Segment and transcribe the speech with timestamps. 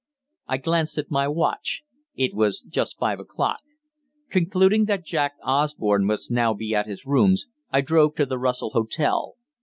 [0.47, 1.83] I glanced at my watch.
[2.15, 3.59] It was just five o'clock.
[4.31, 8.71] Concluding that Jack Osborne must now be at his rooms, I drove to the Russell
[8.71, 9.35] Hotel.